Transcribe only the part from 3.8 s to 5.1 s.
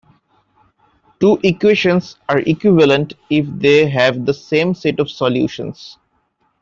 have the same set